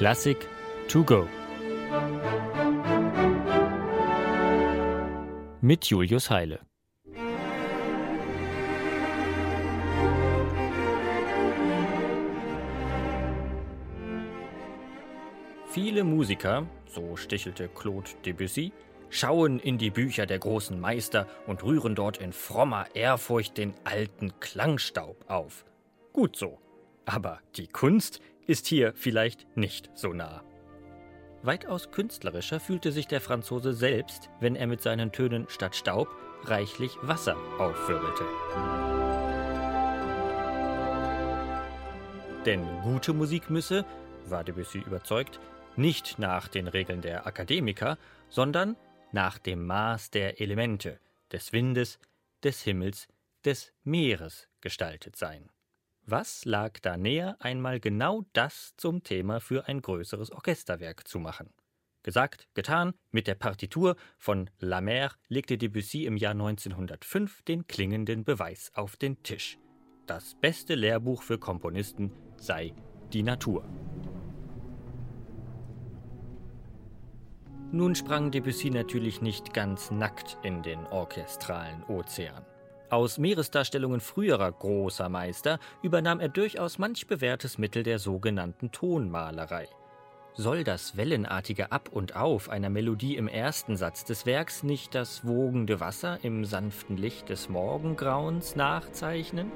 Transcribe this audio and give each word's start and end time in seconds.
Klassik 0.00 0.48
to 0.88 1.04
go. 1.04 1.28
Mit 5.60 5.84
Julius 5.84 6.30
Heile. 6.30 6.60
Viele 15.68 16.04
Musiker, 16.04 16.66
so 16.86 17.16
stichelte 17.16 17.68
Claude 17.68 18.08
Debussy, 18.24 18.72
schauen 19.10 19.58
in 19.58 19.76
die 19.76 19.90
Bücher 19.90 20.24
der 20.24 20.38
großen 20.38 20.80
Meister 20.80 21.26
und 21.46 21.62
rühren 21.62 21.94
dort 21.94 22.16
in 22.16 22.32
frommer 22.32 22.86
Ehrfurcht 22.94 23.58
den 23.58 23.74
alten 23.84 24.32
Klangstaub 24.40 25.28
auf. 25.28 25.66
Gut 26.14 26.36
so. 26.36 26.58
Aber 27.04 27.40
die 27.56 27.66
Kunst 27.66 28.20
ist 28.50 28.66
hier 28.66 28.92
vielleicht 28.96 29.46
nicht 29.56 29.90
so 29.94 30.12
nah. 30.12 30.42
Weitaus 31.42 31.92
künstlerischer 31.92 32.58
fühlte 32.58 32.90
sich 32.90 33.06
der 33.06 33.20
Franzose 33.20 33.72
selbst, 33.72 34.28
wenn 34.40 34.56
er 34.56 34.66
mit 34.66 34.82
seinen 34.82 35.12
Tönen 35.12 35.46
statt 35.48 35.76
Staub 35.76 36.08
reichlich 36.42 36.96
Wasser 37.00 37.36
aufwirbelte. 37.60 38.24
Denn 42.44 42.66
gute 42.82 43.12
Musik 43.12 43.50
müsse, 43.50 43.84
war 44.26 44.42
Debussy 44.42 44.78
überzeugt, 44.78 45.38
nicht 45.76 46.18
nach 46.18 46.48
den 46.48 46.66
Regeln 46.66 47.02
der 47.02 47.28
Akademiker, 47.28 47.98
sondern 48.30 48.74
nach 49.12 49.38
dem 49.38 49.64
Maß 49.64 50.10
der 50.10 50.40
Elemente, 50.40 50.98
des 51.30 51.52
Windes, 51.52 52.00
des 52.42 52.62
Himmels, 52.62 53.06
des 53.44 53.72
Meeres 53.84 54.48
gestaltet 54.60 55.14
sein. 55.14 55.50
Was 56.12 56.44
lag 56.44 56.80
da 56.80 56.96
näher, 56.96 57.36
einmal 57.38 57.78
genau 57.78 58.24
das 58.32 58.74
zum 58.76 59.04
Thema 59.04 59.38
für 59.38 59.68
ein 59.68 59.80
größeres 59.80 60.32
Orchesterwerk 60.32 61.06
zu 61.06 61.20
machen? 61.20 61.50
Gesagt, 62.02 62.48
getan, 62.52 62.94
mit 63.12 63.28
der 63.28 63.36
Partitur 63.36 63.94
von 64.18 64.50
La 64.58 64.80
Mer 64.80 65.12
legte 65.28 65.56
Debussy 65.56 66.06
im 66.06 66.16
Jahr 66.16 66.32
1905 66.32 67.42
den 67.42 67.68
klingenden 67.68 68.24
Beweis 68.24 68.72
auf 68.74 68.96
den 68.96 69.22
Tisch. 69.22 69.56
Das 70.06 70.34
beste 70.34 70.74
Lehrbuch 70.74 71.22
für 71.22 71.38
Komponisten 71.38 72.10
sei 72.38 72.74
die 73.12 73.22
Natur. 73.22 73.64
Nun 77.70 77.94
sprang 77.94 78.32
Debussy 78.32 78.70
natürlich 78.70 79.22
nicht 79.22 79.54
ganz 79.54 79.92
nackt 79.92 80.38
in 80.42 80.64
den 80.64 80.84
orchestralen 80.86 81.84
Ozean. 81.84 82.44
Aus 82.90 83.18
Meeresdarstellungen 83.18 84.00
früherer 84.00 84.50
großer 84.50 85.08
Meister 85.08 85.60
übernahm 85.80 86.18
er 86.18 86.28
durchaus 86.28 86.78
manch 86.78 87.06
bewährtes 87.06 87.56
Mittel 87.56 87.84
der 87.84 88.00
sogenannten 88.00 88.72
Tonmalerei. 88.72 89.68
Soll 90.34 90.64
das 90.64 90.96
wellenartige 90.96 91.70
Ab 91.70 91.88
und 91.92 92.16
Auf 92.16 92.48
einer 92.48 92.68
Melodie 92.68 93.16
im 93.16 93.28
ersten 93.28 93.76
Satz 93.76 94.04
des 94.04 94.26
Werks 94.26 94.64
nicht 94.64 94.94
das 94.96 95.24
wogende 95.24 95.78
Wasser 95.78 96.18
im 96.22 96.44
sanften 96.44 96.96
Licht 96.96 97.28
des 97.28 97.48
Morgengrauens 97.48 98.56
nachzeichnen? 98.56 99.52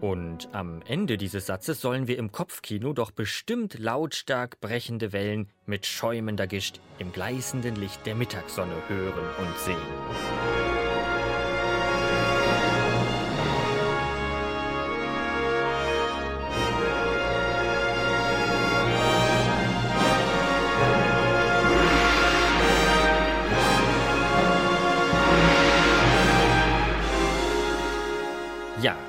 Und 0.00 0.48
am 0.52 0.80
Ende 0.86 1.18
dieses 1.18 1.46
Satzes 1.46 1.80
sollen 1.80 2.08
wir 2.08 2.16
im 2.16 2.32
Kopfkino 2.32 2.94
doch 2.94 3.10
bestimmt 3.10 3.78
lautstark 3.78 4.58
brechende 4.60 5.12
Wellen 5.12 5.50
mit 5.66 5.84
schäumender 5.84 6.46
Gischt 6.46 6.80
im 6.98 7.12
gleißenden 7.12 7.76
Licht 7.76 8.06
der 8.06 8.14
Mittagssonne 8.14 8.74
hören 8.88 9.26
und 9.38 9.58
sehen. 9.58 10.49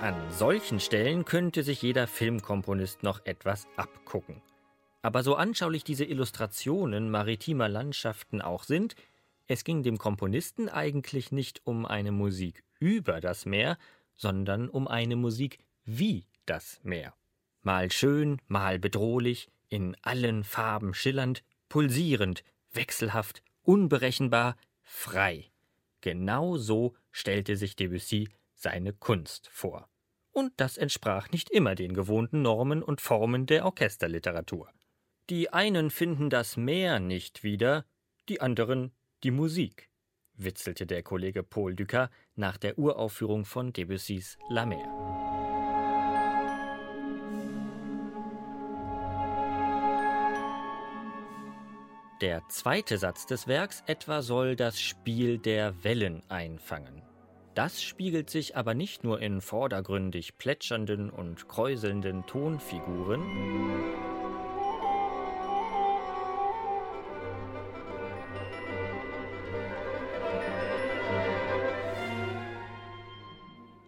An 0.00 0.14
solchen 0.30 0.78
Stellen 0.78 1.24
könnte 1.24 1.62
sich 1.62 1.80
jeder 1.80 2.06
Filmkomponist 2.06 3.02
noch 3.02 3.24
etwas 3.24 3.66
abgucken. 3.76 4.42
Aber 5.00 5.22
so 5.22 5.36
anschaulich 5.36 5.84
diese 5.84 6.04
Illustrationen 6.04 7.10
maritimer 7.10 7.68
Landschaften 7.68 8.42
auch 8.42 8.64
sind, 8.64 8.94
es 9.46 9.64
ging 9.64 9.82
dem 9.82 9.96
Komponisten 9.96 10.68
eigentlich 10.68 11.32
nicht 11.32 11.62
um 11.64 11.86
eine 11.86 12.12
Musik 12.12 12.62
über 12.78 13.20
das 13.20 13.46
Meer, 13.46 13.78
sondern 14.14 14.68
um 14.68 14.86
eine 14.86 15.16
Musik 15.16 15.58
wie 15.84 16.26
das 16.44 16.80
Meer. 16.82 17.14
Mal 17.62 17.90
schön, 17.90 18.40
mal 18.48 18.78
bedrohlich, 18.78 19.48
in 19.68 19.96
allen 20.02 20.44
Farben 20.44 20.92
schillernd, 20.94 21.42
pulsierend, 21.68 22.44
wechselhaft, 22.72 23.42
unberechenbar, 23.62 24.56
frei. 24.82 25.46
Genau 26.00 26.56
so 26.56 26.94
stellte 27.10 27.56
sich 27.56 27.76
Debussy 27.76 28.28
seine 28.56 28.92
Kunst 28.92 29.48
vor. 29.52 29.88
Und 30.32 30.52
das 30.56 30.76
entsprach 30.76 31.30
nicht 31.30 31.50
immer 31.50 31.74
den 31.74 31.94
gewohnten 31.94 32.42
Normen 32.42 32.82
und 32.82 33.00
Formen 33.00 33.46
der 33.46 33.64
Orchesterliteratur. 33.64 34.70
Die 35.30 35.52
einen 35.52 35.90
finden 35.90 36.30
das 36.30 36.56
Meer 36.56 36.98
nicht 36.98 37.42
wieder, 37.42 37.84
die 38.28 38.40
anderen 38.40 38.92
die 39.22 39.30
Musik, 39.30 39.88
witzelte 40.34 40.86
der 40.86 41.02
Kollege 41.02 41.42
Paul 41.42 41.74
Dukas 41.74 42.10
nach 42.34 42.58
der 42.58 42.78
Uraufführung 42.78 43.44
von 43.44 43.72
Debussys 43.72 44.36
La 44.48 44.66
Mer. 44.66 44.86
Der 52.22 52.42
zweite 52.48 52.96
Satz 52.96 53.26
des 53.26 53.46
Werks 53.46 53.82
etwa 53.86 54.22
soll 54.22 54.56
das 54.56 54.80
Spiel 54.80 55.38
der 55.38 55.84
Wellen 55.84 56.22
einfangen. 56.30 57.02
Das 57.56 57.82
spiegelt 57.82 58.28
sich 58.28 58.54
aber 58.54 58.74
nicht 58.74 59.02
nur 59.02 59.18
in 59.22 59.40
vordergründig 59.40 60.36
plätschernden 60.36 61.08
und 61.08 61.48
kräuselnden 61.48 62.26
Tonfiguren, 62.26 63.22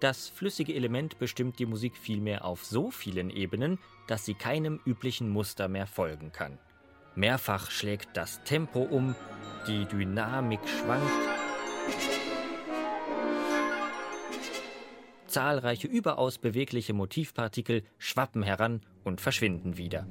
Das 0.00 0.30
flüssige 0.30 0.74
Element 0.74 1.18
bestimmt 1.18 1.58
die 1.58 1.66
Musik 1.66 1.94
vielmehr 1.94 2.46
auf 2.46 2.64
so 2.64 2.90
vielen 2.90 3.28
Ebenen, 3.28 3.78
dass 4.06 4.24
sie 4.24 4.32
keinem 4.32 4.80
üblichen 4.86 5.28
Muster 5.28 5.68
mehr 5.68 5.86
folgen 5.86 6.32
kann. 6.32 6.58
Mehrfach 7.14 7.70
schlägt 7.70 8.16
das 8.16 8.42
Tempo 8.44 8.80
um, 8.80 9.14
die 9.66 9.84
Dynamik 9.84 10.66
schwankt, 10.66 12.19
Zahlreiche 15.30 15.88
überaus 15.88 16.38
bewegliche 16.38 16.92
Motivpartikel 16.92 17.82
schwappen 17.98 18.42
heran 18.42 18.82
und 19.04 19.20
verschwinden 19.20 19.76
wieder. 19.76 20.06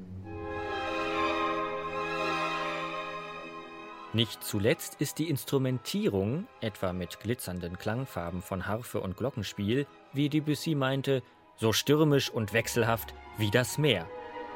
Nicht 4.12 4.44
zuletzt 4.44 4.96
ist 5.00 5.20
die 5.20 5.30
Instrumentierung, 5.30 6.48
etwa 6.62 6.94
mit 6.94 7.20
glitzernden 7.20 7.78
Klangfarben 7.78 8.42
von 8.42 8.66
Harfe 8.66 9.02
und 9.02 9.16
Glockenspiel, 9.16 9.86
wie 10.14 10.30
Debussy 10.30 10.74
meinte, 10.74 11.22
so 11.58 11.74
stürmisch 11.74 12.32
und 12.32 12.54
wechselhaft 12.54 13.14
wie 13.38 13.52
das 13.52 13.78
Meer. 13.78 14.08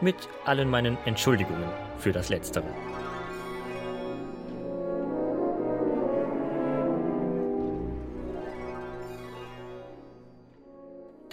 Mit 0.02 0.16
allen 0.46 0.72
meinen 0.72 0.98
Entschuldigungen 1.06 1.70
für 2.00 2.12
das 2.12 2.30
Letztere. 2.30 2.66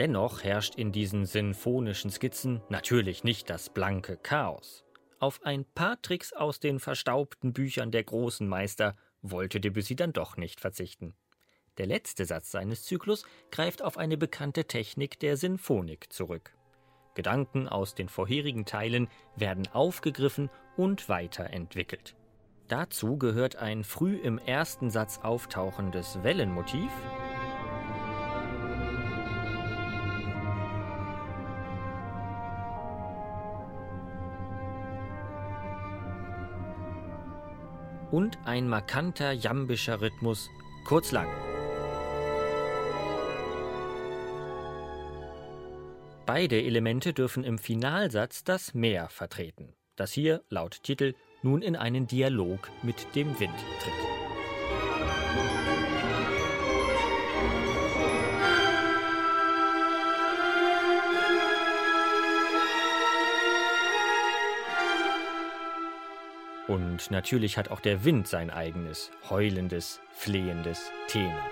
Dennoch 0.01 0.45
herrscht 0.45 0.77
in 0.77 0.93
diesen 0.93 1.27
sinfonischen 1.27 2.11
Skizzen 2.11 2.63
natürlich 2.71 3.23
nicht 3.23 3.51
das 3.51 3.69
blanke 3.69 4.17
Chaos. 4.17 4.83
Auf 5.19 5.45
ein 5.45 5.67
paar 5.67 6.01
Tricks 6.01 6.33
aus 6.33 6.59
den 6.59 6.81
verstaubten 6.81 7.53
Büchern 7.53 7.91
der 7.91 8.05
großen 8.05 8.49
Meister 8.49 8.97
wollte 9.21 9.61
Debussy 9.61 9.97
dann 9.97 10.15
doch 10.15 10.39
nicht 10.39 10.59
verzichten. 10.59 11.13
Der 11.77 11.85
letzte 11.85 12.25
Satz 12.25 12.51
seines 12.51 12.85
Zyklus 12.85 13.27
greift 13.51 13.83
auf 13.83 13.99
eine 13.99 14.17
bekannte 14.17 14.65
Technik 14.65 15.21
der 15.21 15.37
Sinfonik 15.37 16.11
zurück. 16.11 16.55
Gedanken 17.15 17.69
aus 17.69 17.95
den 17.95 18.09
vorherigen 18.09 18.65
Teilen 18.65 19.07
werden 19.37 19.69
aufgegriffen 19.71 20.49
und 20.79 21.11
weiterentwickelt. 21.11 22.17
Dazu 22.69 23.19
gehört 23.19 23.57
ein 23.57 23.85
früh 23.85 24.17
im 24.17 24.39
ersten 24.39 24.89
Satz 24.89 25.21
auftauchendes 25.23 26.23
Wellenmotiv, 26.23 26.91
und 38.11 38.39
ein 38.45 38.69
markanter 38.69 39.33
jambischer 39.33 40.01
Rhythmus, 40.01 40.51
kurz 40.85 41.13
lang. 41.13 41.29
Beide 46.27 46.63
Elemente 46.63 47.13
dürfen 47.13 47.43
im 47.43 47.59
Finalsatz 47.59 48.45
das 48.45 48.73
Meer 48.73 49.09
vertreten, 49.09 49.75
das 49.97 50.13
hier 50.13 50.43
laut 50.49 50.83
Titel 50.83 51.15
nun 51.43 51.63
in 51.63 51.75
einen 51.75 52.07
Dialog 52.07 52.71
mit 52.83 53.15
dem 53.15 53.39
Wind 53.41 53.55
tritt. 53.81 54.30
Und 67.01 67.13
natürlich 67.13 67.57
hat 67.57 67.71
auch 67.71 67.81
der 67.81 68.05
Wind 68.05 68.29
sein 68.29 68.51
eigenes, 68.51 69.11
heulendes, 69.31 70.01
flehendes 70.13 70.91
Thema. 71.09 71.47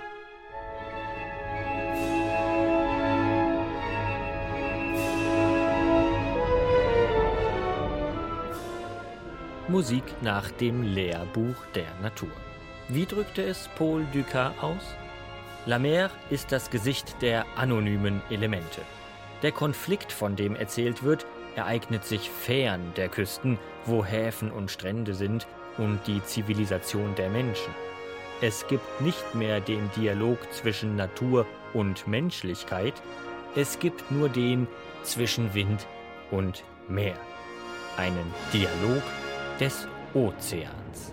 Musik 9.69 10.05
nach 10.21 10.51
dem 10.51 10.83
Lehrbuch 10.83 11.57
der 11.75 11.87
Natur. 12.03 12.31
Wie 12.89 13.07
drückte 13.07 13.43
es 13.43 13.69
Paul 13.77 14.05
Dukas 14.13 14.53
aus? 14.61 14.83
La 15.65 15.79
Mer 15.79 16.11
ist 16.29 16.53
das 16.53 16.69
Gesicht 16.69 17.23
der 17.23 17.47
anonymen 17.57 18.21
Elemente. 18.29 18.83
Der 19.43 19.53
Konflikt, 19.53 20.13
von 20.13 20.37
dem 20.37 20.55
erzählt 20.57 21.03
wird, 21.03 21.27
ereignet 21.59 22.05
sich 22.05 22.31
fern 22.31 22.93
der 22.97 23.09
Küsten, 23.09 23.59
wo 23.85 24.05
Häfen 24.05 24.53
und 24.53 24.71
Strände 24.71 25.13
sind 25.13 25.49
und 25.77 25.99
die 26.07 26.23
Zivilisation 26.23 27.15
der 27.17 27.31
Menschen. 27.31 27.75
Es 28.41 28.67
gibt 28.69 29.01
nicht 29.01 29.35
mehr 29.35 29.61
den 29.61 29.91
Dialog 29.97 30.39
zwischen 30.53 30.95
Natur 30.95 31.47
und 31.75 32.07
Menschlichkeit, 32.07 32.95
es 33.57 33.81
gibt 33.81 34.11
nur 34.13 34.29
den 34.29 34.69
zwischen 35.03 35.53
Wind 35.53 35.85
und 36.31 36.63
Meer. 36.87 37.19
Einen 37.97 38.33
Dialog 38.53 39.03
des 39.59 39.89
Ozeans. 40.15 41.13